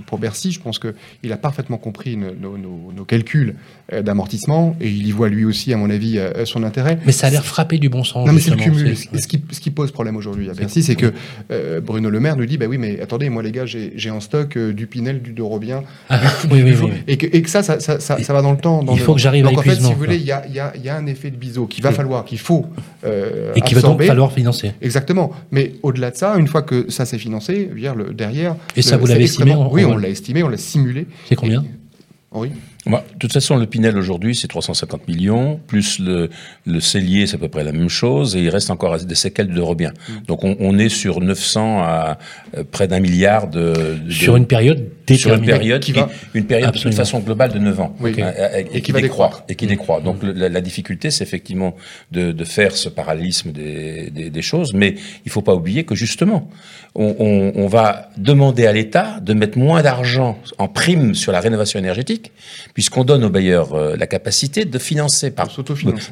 [0.07, 3.55] pour Bercy, je pense qu'il a parfaitement compris nos, nos- calculs
[3.93, 6.99] euh, d'amortissement et il y voit lui aussi, à mon avis, euh, son intérêt.
[7.05, 8.27] Mais ça a l'air frappé du bon sens.
[8.27, 8.97] Non, mais c'est le cumul.
[8.97, 11.13] Ce qui, ce qui pose problème aujourd'hui à Bercy, c'est que
[11.51, 14.21] euh, Bruno Le Maire nous dit bah oui, mais attendez, moi les gars, j'ai en
[14.21, 16.91] stock euh, du Pinel, du Dorobien, Ah, oui, oui, oui.
[17.09, 18.83] Et, que, et que ça, ça, ça, ça, ça va dans le temps.
[18.83, 20.33] Dans Il le- faut que j'arrive à Donc en fait, si vous voulez, y y,
[20.77, 22.67] il y a un effet de biseau qu'il va falloir, qu'il faut
[23.05, 24.73] euh, Et qui va donc falloir financer.
[24.83, 25.33] Exactement.
[25.51, 28.57] Mais au-delà de ça, une fois que ça s'est financé, dire, le, derrière.
[28.77, 31.07] Et ça, le- vous l'avez estimé, Oui, on- on l'a estimé, on l'a simulé.
[31.29, 31.67] C'est combien Et-
[32.33, 32.51] Oui.
[32.85, 36.29] Bah, de toute façon, le Pinel aujourd'hui, c'est 350 millions, plus le,
[36.67, 39.53] le Cellier, c'est à peu près la même chose, et il reste encore des séquelles
[39.53, 39.93] de Robien.
[40.29, 42.19] Donc on, on est sur 900 à
[42.57, 46.09] euh, près d'un milliard de, de- Sur une période sur une période, Qui qui, va-
[46.35, 48.15] une période de toute façon globale de 9 ans, Oui.
[48.19, 49.45] Euh, et, Et qui qui va décroît, décroître.
[49.49, 50.01] et qui décroît.
[50.01, 51.77] Donc le- la, la difficulté, c'est effectivement
[52.11, 55.95] de, de faire ce parallélisme des, des, des choses, mais il faut pas oublier que
[55.95, 56.49] justement,
[56.95, 61.41] on, on, on va demander à l'État de mettre moins d'argent en prime sur la
[61.41, 62.33] rénovation énergétique,
[62.75, 65.49] puisqu'on donne aux bailleurs euh, la capacité de financer par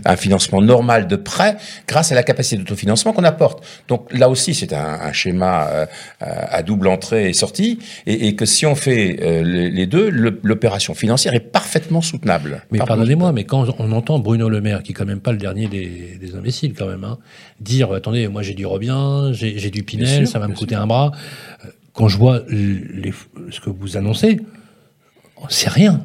[0.05, 1.57] un financement normal de prêt
[1.89, 3.65] grâce à la capacité d'autofinancement qu'on apporte.
[3.89, 5.87] Donc là aussi, c'est un, un schéma euh,
[6.21, 10.09] à double entrée et sortie, et, et que si on fait euh, les, les deux,
[10.11, 12.63] l'opération financière est parfaitement soutenable.
[12.71, 15.39] Mais pardonnez-moi, mais quand on entend Bruno Le Maire, qui est quand même pas le
[15.39, 17.19] dernier des, des imbéciles quand même, hein,
[17.61, 20.87] dire attendez, moi j'ai du Robien, j'ai du Pinel, sûr, ça va me coûter un
[20.87, 21.13] bras.
[21.65, 23.13] Euh, Quand je vois les,
[23.51, 24.39] ce que vous annoncez,
[25.49, 26.01] c'est rien.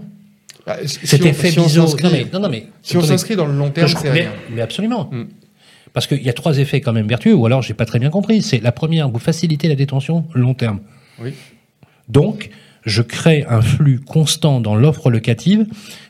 [0.68, 3.54] Bah, Cet si effet si Non mais, non, non, mais Si on s'inscrit dans le
[3.54, 4.32] long terme, Je- c'est mais, rien.
[4.52, 5.10] mais absolument.
[5.12, 5.24] Mm.
[5.94, 8.12] Parce qu'il y a trois effets quand même vertueux, ou alors j'ai pas très bien
[8.12, 8.44] compris.
[8.44, 10.80] C'est la première, vous facilitez la détention long terme.
[11.20, 11.34] Oui.
[12.08, 12.50] Donc,
[12.86, 15.66] je crée un flux constant dans l'offre locative.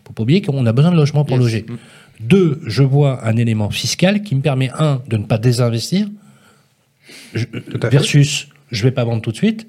[0.06, 1.44] Faut pas oublier qu'on a besoin de logements pour Yes.
[1.46, 1.66] loger.
[1.68, 1.78] Mm.
[2.22, 6.08] Deux, je vois un élément fiscal qui me permet un de ne pas désinvestir
[7.34, 7.90] je- à fait.
[7.90, 9.68] versus je vais pas vendre tout de suite.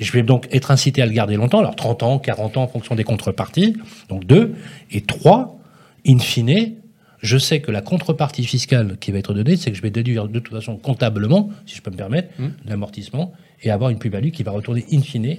[0.00, 2.68] Je vais donc être incité à le garder longtemps, alors 30 ans, 40 ans en
[2.68, 3.76] fonction des contreparties.
[4.08, 4.54] Donc deux.
[4.90, 5.60] Et trois,
[6.06, 6.72] in fine,
[7.20, 10.26] je sais que la contrepartie fiscale qui va être donnée, c'est que je vais déduire
[10.26, 12.48] de toute façon comptablement, si je peux me permettre, Mm.
[12.66, 15.36] l'amortissement et avoir une plus-value qui va retourner in fine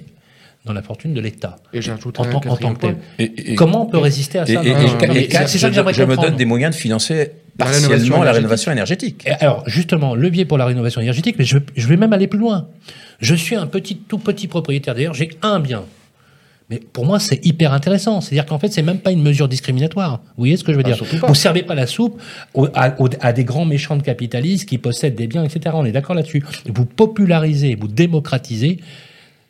[0.64, 1.56] dans la fortune de l'État.
[1.72, 2.94] Et En, tant- en quatrième tant que tel.
[2.96, 3.04] point.
[3.18, 6.16] Et- et- Comment on peut résister à ça c'est ça que je, j'aimerais je me
[6.16, 8.34] donne des moyens de financer La partiellement rénovation la énergétique.
[8.36, 9.26] rénovation énergétique.
[9.40, 12.68] Alors, justement, levier pour la rénovation énergétique, mais je, je vais même aller plus loin.
[13.20, 14.94] Je suis un petit, tout petit propriétaire.
[14.94, 15.84] D'ailleurs, j'ai un bien.
[16.70, 18.22] Mais pour moi, c'est hyper intéressant.
[18.22, 20.22] C'est-à-dire qu'en fait, c'est même pas une mesure discriminatoire.
[20.28, 21.04] Vous voyez ce que je veux Ah, dire.
[21.28, 22.18] Vous servez pas la soupe
[22.54, 25.74] au- à, à des grands méchants de capitalistes qui possèdent des biens, etc.
[25.78, 26.42] On est d'accord là-dessus.
[26.74, 28.78] Vous popularisez, vous démocratisez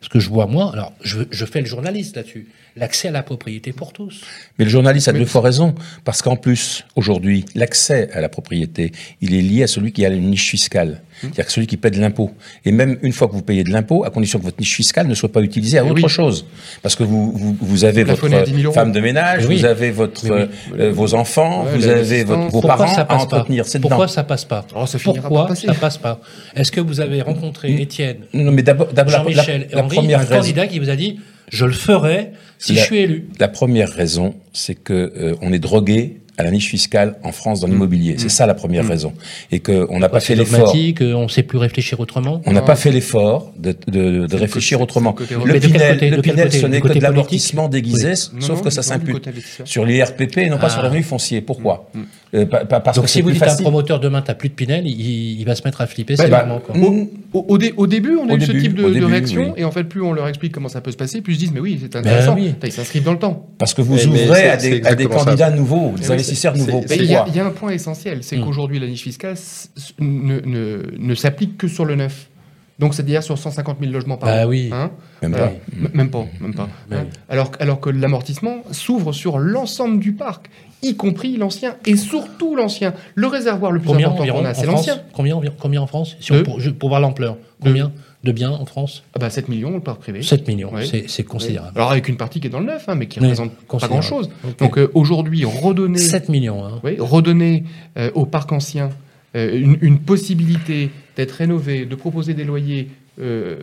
[0.05, 0.71] ce que je vois moi.
[0.73, 2.47] Alors, je, je fais le journaliste là-dessus.
[2.77, 4.23] L'accès à la propriété pour tous.
[4.59, 8.91] Mais le journaliste a deux fois raison, parce qu'en plus, aujourd'hui, l'accès à la propriété,
[9.21, 11.93] il est lié à celui qui a une niche fiscale, c'est-à-dire que celui qui paie
[11.93, 12.33] de l'impôt.
[12.65, 15.07] Et même une fois que vous payez de l'impôt, à condition que votre niche fiscale
[15.07, 16.09] ne soit pas utilisée à autre oui.
[16.09, 16.47] chose,
[16.83, 18.75] parce que vous, vous, vous avez votre Plafonné à 10 000 euros.
[18.75, 19.59] femme de ménage, oui.
[19.59, 20.47] vous avez votre, oui.
[20.81, 23.65] euh, vos enfants, Ouais, vous avez votre, vos Pourquoi parents ça à passe pas entretenir.
[23.81, 24.09] Pourquoi dedans.
[24.09, 26.21] ça passe pas Oh, ça Pourquoi ça passe pas
[26.57, 30.37] Est-ce que vous avez rencontré Étienne, Non, mais d'abord, Jean-Michel la, la première un raison,
[30.41, 33.91] candidat qui vous a dit je le ferai si La- je suis élu La première
[33.91, 38.17] raison, c'est que euh, on est drogué à la niche fiscale en France dans l'immobilier.
[38.19, 39.13] C'est ça la première raison.
[39.53, 40.75] Et qu'on n'a pas fait l'effort.
[41.01, 42.43] euh, on ne sait plus réfléchir autrement.
[42.45, 45.15] On n'a pas fait l'effort de, de, de le réfléchir côté- autrement.
[45.21, 48.83] le Pinel, côté- le ce n'est que côté de l'amortissement déguisé, sauf non, que ça
[49.29, 49.69] investisseur.
[49.69, 50.71] sur l'IRPP et non pas Ah.
[50.71, 51.41] sur le revenu foncier.
[51.41, 51.89] Pourquoi?
[52.35, 54.21] Euh, pa- pa- Parce Donc que si c'est vous plus dites à un promoteur demain
[54.21, 56.61] t'as plus de Pinel, il, il va se mettre à flipper Bah, sévèrement.
[56.75, 57.05] Mm.
[57.33, 59.61] Au, au dé- au début, on a Au eu ce type de, réaction, oui.
[59.61, 61.41] et en fait, plus on leur explique comment ça peut se passer, plus ils se
[61.41, 62.35] disent, mais oui, c'est intéressant.
[62.35, 62.55] Ben oui.
[62.65, 63.47] Ils s'inscrivent dans le temps.
[63.59, 65.25] Parce que vous ouvrez à des, à des exactement ça.
[65.27, 66.83] candidats nouveaux, des investisseurs nouveaux.
[66.91, 68.45] il y, a- un point essentiel, c'est Mm.
[68.45, 69.35] qu'aujourd'hui, la niche fiscale
[70.01, 72.29] ne s'applique que sur le neuf.
[72.79, 74.49] Donc, c'est-à-dire sur 150 000 logements par Bah an.
[74.49, 74.69] oui.
[74.73, 74.91] Hein
[75.23, 75.47] Même Voilà.
[75.49, 75.53] pas.
[75.77, 76.69] M- Même pas, même pas.
[76.91, 77.05] Mais hein.
[77.07, 77.19] oui.
[77.29, 80.47] alors, alors que l'amortissement s'ouvre sur l'ensemble du parc,
[80.83, 82.93] y compris l'ancien, et surtout l'ancien.
[83.15, 85.01] Le réservoir le plus Combien important qu'on en a, c'est l'ancien.
[85.13, 87.37] combien, combien en France si on- pour, voir l'ampleur.
[87.63, 87.93] Combien
[88.25, 90.23] de biens en France Ah bah 7 millions, le parc privé.
[90.23, 90.71] 7 millions,
[91.07, 91.73] c'est considérable.
[91.77, 93.87] Alors avec une partie qui est dans le neuf, hein, mais qui Oui, représente pas
[93.87, 94.31] grand-chose.
[94.59, 96.65] Donc euh, aujourd'hui, redonner, 7 millions.
[96.65, 96.81] Hein.
[96.83, 97.65] oui, redonner
[97.99, 98.89] euh, au parc ancien euh,
[99.35, 102.89] une, une possibilité d'être rénové, de proposer des loyers
[103.21, 103.57] euh,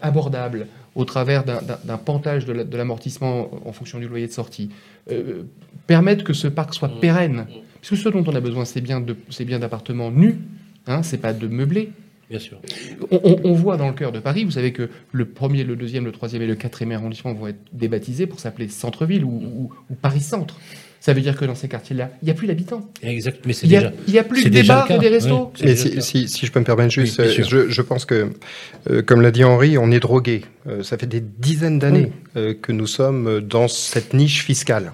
[0.00, 4.70] abordables au travers d'un- pantage de la- de l'amortissement en fonction du loyer de sortie,
[5.10, 5.42] euh,
[5.86, 7.46] permettre que ce parc soit pérenne.
[7.80, 10.36] Parce que ce dont on a besoin, c'est bien de- c'est bien d'appartements nus,
[10.86, 11.90] hein, c'est pas de meublés.
[12.30, 12.60] Bien sûr.
[13.10, 15.76] On, on- on voit dans le cœur de Paris, vous savez que le premier, le
[15.76, 19.72] deuxième, le troisième et le quatrième arrondissement vont être débaptisés pour s'appeler centre-ville ou, ou-
[19.90, 20.58] ou Paris-Centre.
[21.04, 22.88] Ça veut dire que dans ces quartiers-là, il n'y a plus d'habitants.
[23.02, 23.92] Exact, mais c'est Il n'y a, déjà.
[24.06, 25.52] il y a plus que des bars et des restos.
[25.64, 26.00] Mais si, cas.
[26.00, 28.30] si, si je peux me permettre juste, Oui, euh, je, je pense que,
[28.88, 30.42] euh, comme l'a dit Henri, on est drogué.
[30.68, 34.92] Euh, ça fait des dizaines d'années euh, que nous sommes dans cette niche fiscale.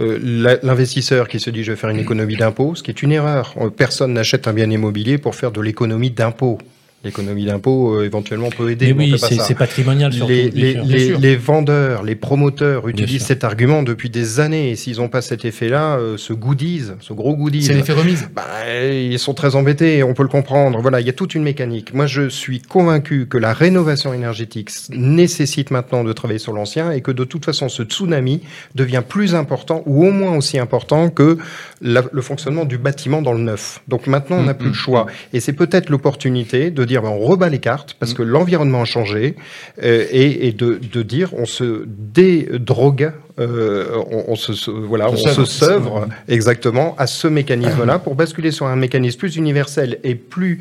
[0.00, 3.12] Euh, L'investisseur qui se dit je vais faire une économie d'impôt, ce qui est une
[3.12, 3.54] erreur.
[3.76, 6.58] Personne n'achète un bien immobilier pour faire de l'économie d'impôt.
[7.04, 8.94] L'économie d'impôt, euh, éventuellement, peut aider.
[8.94, 10.32] Mais oui, c'est patrimonial surtout.
[10.32, 10.74] les,
[11.20, 14.70] les, vendeurs, les promoteurs utilisent cet argument depuis des années.
[14.70, 18.28] Et s'ils n'ont pas cet effet-là, euh, ce goodies, ce gros goodies, C'est l'effet remise.
[18.34, 18.42] bah,
[18.90, 20.80] ils sont très embêtés, on peut le comprendre.
[20.80, 21.92] Voilà, il y a toute une mécanique.
[21.94, 27.00] Moi, je suis convaincu que la rénovation énergétique nécessite maintenant de travailler sur l'ancien et
[27.00, 28.40] que de toute façon, ce tsunami
[28.74, 31.38] devient plus important ou au moins aussi important que
[31.82, 33.82] la- le fonctionnement du bâtiment dans le neuf.
[33.88, 35.06] Donc maintenant, on n'a Mm, plus mm, le choix.
[35.32, 38.84] Et c'est peut-être l'opportunité de dire, ben, on rebat les cartes parce que l'environnement a
[38.84, 39.36] changé
[39.82, 45.16] euh, et, et de, de dire, on se dédrogue, euh, on, on se, voilà, on
[45.16, 46.08] Se se sevre.
[46.28, 50.60] exactement à ce mécanisme-là pour basculer sur un mécanisme plus universel et plus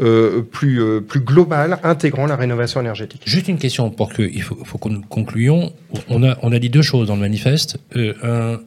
[0.00, 3.22] euh, plus euh, plus global, intégrant la rénovation énergétique.
[3.26, 5.72] Juste une question pour que il faut, faut que nous concluions.
[6.08, 7.76] On a on a dit deux choses dans le manifeste.
[7.94, 8.60] Euh, un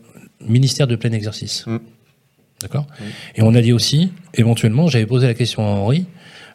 [0.47, 1.65] ministère de plein exercice.
[1.67, 1.79] Mm.
[2.61, 2.87] D'accord?
[3.35, 6.05] Et on a dit aussi, éventuellement, j'avais posé la question à Henri.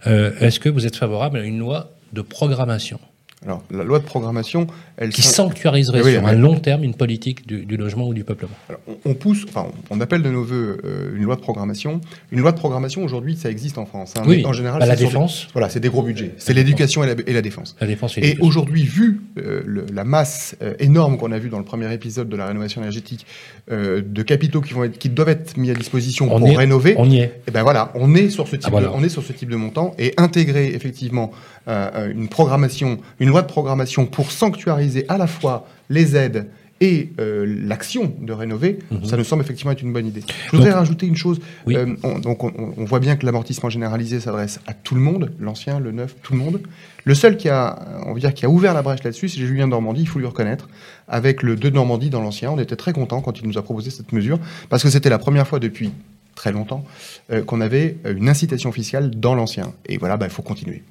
[0.06, 3.00] Euh, Est-ce que vous êtes favorable à une loi de programmation?
[3.44, 6.94] Alors, la loi de programmation, elle qui sanctuariserait Eh oui, sur un long terme une
[6.94, 8.52] politique du, du logement ou du peuplement.
[8.68, 12.00] Alors, on, on pousse, enfin, on appelle de nos voeux euh, une loi de programmation.
[12.30, 14.14] Une loi de programmation, aujourd'hui, ça existe en France.
[14.16, 15.48] hein, Oui, mais en général, bah, la des- défense.
[15.54, 16.34] voilà, c'est des gros budgets.
[16.38, 17.74] C'est l'éducation et la, et la défense.
[17.80, 21.48] La défense et Et aujourd'hui, vu euh, le- la masse euh, énorme qu'on a vue
[21.48, 23.26] dans le premier épisode de la rénovation énergétique,
[23.70, 26.56] de capitaux qui, vont être, qui doivent être mis à disposition On pour est.
[26.56, 27.40] rénover, On y est.
[27.46, 28.88] et ben voilà, on est sur ce type, Ah, voilà.
[28.88, 31.30] de, on est sur ce type de montant et intégrer effectivement
[31.66, 36.46] une programmation, une loi de programmation pour sanctuariser à la fois les aides
[36.80, 39.04] et euh, l'action de rénover, Mhm.
[39.04, 40.22] ça nous semble effectivement être une bonne idée.
[40.46, 41.40] Je voudrais Donc- rajouter une chose.
[41.64, 41.76] Oui.
[41.76, 45.30] Euh, on, donc on, on voit bien que l'amortissement généralisé s'adresse à tout le monde,
[45.38, 46.60] l'ancien, le neuf, tout le monde.
[47.04, 49.68] Le seul qui a, on va dire, qui a ouvert la brèche là-dessus, c'est Julien
[49.68, 50.68] Normandie, il faut lui reconnaître.
[51.06, 53.62] Avec le 2 de Normandie dans l'ancien, on était très content quand il nous a
[53.62, 55.92] proposé cette mesure, parce que c'était la première fois depuis
[56.34, 56.84] très longtemps
[57.30, 59.72] euh, qu'on avait euh, une incitation fiscale dans l'ancien.
[59.86, 60.82] Et voilà, bah, il faut continuer.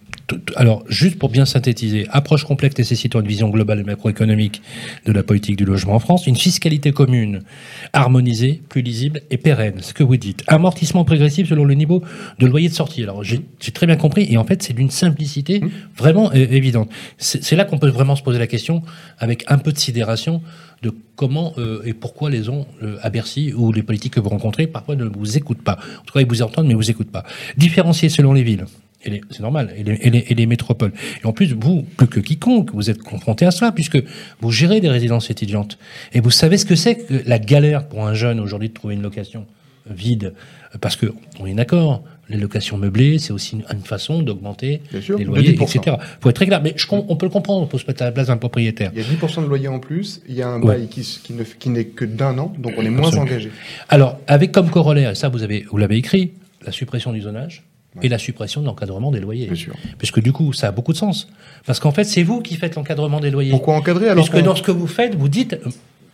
[0.55, 4.61] Alors, juste pour bien synthétiser, approche complexe nécessitant une vision globale et macroéconomique
[5.05, 7.41] de la politique du logement en France, une fiscalité commune,
[7.93, 10.43] harmonisée, plus lisible et pérenne, ce que vous dites.
[10.47, 12.01] Amortissement progressif selon le niveau
[12.39, 13.03] de loyer de sortie.
[13.03, 13.41] Alors, j'ai
[13.73, 15.61] très bien compris, et en fait, c'est d'une simplicité
[15.97, 16.89] vraiment é- évidente.
[17.17, 18.81] C'est c'est là qu'on peut vraiment se poser la question,
[19.19, 20.41] avec un peu de sidération,
[20.83, 24.29] de comment euh, et pourquoi les gens euh, à Bercy ou les politiques que vous
[24.29, 25.77] rencontrez parfois ne vous écoutent pas.
[25.99, 27.25] En tout cas, ils vous entendent, mais ils vous écoutent pas.
[27.57, 28.65] Différencier selon les villes.
[29.05, 30.91] Et C'est normal, et les, et, les, et les métropoles.
[31.23, 33.97] Et en plus, vous, plus que quiconque, vous êtes confronté à cela, puisque
[34.41, 35.77] vous gérez des résidences étudiantes.
[36.13, 38.93] Et vous savez ce que c'est que la galère pour un jeune aujourd'hui de trouver
[38.95, 39.45] une location
[39.89, 40.33] vide.
[40.79, 41.07] Parce que,
[41.39, 45.63] on est d'accord, les locations meublées, c'est aussi une, façon d'augmenter les loyers, 10%.
[45.79, 45.97] etc.
[46.21, 46.61] faut être très clair.
[46.63, 48.91] Mais je, on peut le comprendre, on peut se mettre à la place d'un propriétaire.
[48.95, 50.77] Il y a 10% de loyer en plus, il y a un Ouais.
[50.77, 53.23] bail qui, ne- n'est que d'un an, donc on est moins Absolument.
[53.23, 53.51] engagé.
[53.89, 56.31] Alors, avec comme corollaire, et ça vous l'avez écrit,
[56.65, 57.63] la suppression du zonage
[58.01, 59.47] et la suppression de l'encadrement des loyers.
[59.47, 59.73] Bien sûr.
[59.97, 61.27] Puisque du coup, ça a beaucoup de sens.
[61.65, 63.51] Parce qu'en fait, c'est vous qui faites l'encadrement des loyers.
[63.51, 65.69] Pourquoi encadrer alors Puisque qu'on- dans ce que vous faites, vous dites, euh,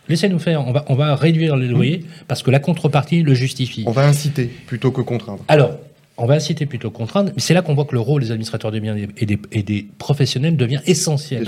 [0.08, 3.84] laissez-nous faire, on va, on va réduire les loyers parce que la contrepartie le justifie.
[3.86, 5.72] on va inciter plutôt que contraindre Alors,
[6.18, 8.72] on va inciter plutôt contraindre, mais c'est là qu'on voit que le rôle des administrateurs
[8.72, 11.46] des biens et des, et des professionnels devient essentiel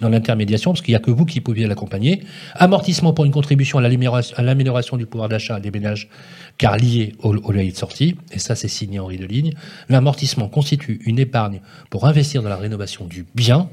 [0.00, 2.22] dans l'intermédiation, parce qu'il n'y a que vous qui pouviez l'accompagner.
[2.54, 6.08] Amortissement pour une contribution à l'amélioration à l'amélioration du pouvoir d'achat des ménages,
[6.58, 9.52] car lié au, au loyer de sortie, et ça c'est signé Henri Deligne.
[9.88, 13.70] L'amortissement constitue une épargne pour investir dans la rénovation du bien.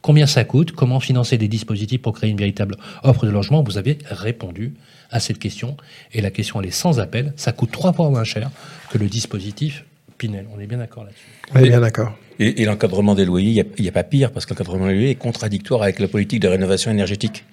[0.00, 0.72] Combien ça coûte?
[0.72, 3.62] Comment financer des dispositifs pour créer une véritable offre de logement?
[3.62, 4.74] Vous avez répondu
[5.12, 5.76] à cette question.
[6.12, 7.32] Et la question, elle est sans appel.
[7.36, 8.50] Ça coûte trois fois moins cher
[8.90, 9.84] que le dispositif
[10.18, 10.46] Pinel.
[10.54, 11.26] On est bien d'accord là-dessus.
[11.54, 12.16] On est bien d'accord.
[12.42, 15.10] Et, et l'encadrement des loyers, il n'y a, pas pire, parce que l'encadrement des loyers
[15.10, 17.44] est contradictoire avec la politique de rénovation énergétique.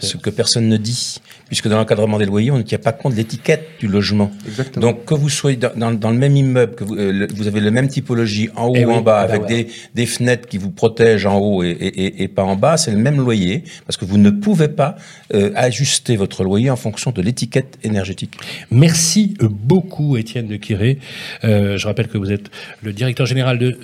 [0.00, 3.12] Ce que personne ne dit, puisque dans l'encadrement des loyers, on ne tient pas compte
[3.12, 4.30] de l'étiquette du logement.
[4.46, 4.86] Exactement.
[4.86, 7.46] Donc, que vous soyez dans, dans- dans le même immeuble, que vous, euh, le- vous
[7.46, 9.56] avez la même typologie en haut Eh ou oui, en bas, ah bah avec voilà.
[9.64, 12.76] des, des fenêtres qui vous protègent en haut et, et- et- et pas en bas,
[12.76, 14.96] c'est le même loyer, parce que vous ne pouvez pas
[15.34, 18.34] euh, ajuster votre loyer en fonction de l'étiquette énergétique.
[18.70, 20.98] Merci beaucoup, Étienne de Quiré.
[21.44, 22.50] Euh, je rappelle que vous êtes
[22.82, 23.78] le directeur général de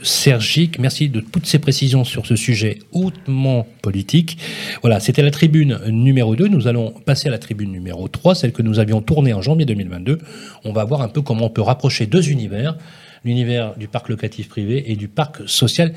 [0.78, 4.38] Merci de toutes ces précisions sur ce sujet hautement politique.
[4.82, 6.48] Voilà, c'était la tribune numéro 2.
[6.48, 9.66] Nous allons passer à la tribune numéro 3, celle que nous avions tournée en janvier
[9.66, 10.18] 2022.
[10.64, 12.76] On va voir un peu comment on peut rapprocher deux univers,
[13.24, 15.92] l'univers du parc locatif privé et du parc social.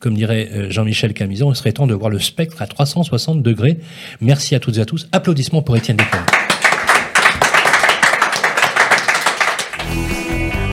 [0.00, 3.78] Comme dirait euh, Jean-Michel Camison, il serait temps de voir le spectre à 360 degrés.
[4.20, 5.08] Merci à toutes et à tous.
[5.12, 6.51] Applaudissements pour Étienne Descaires.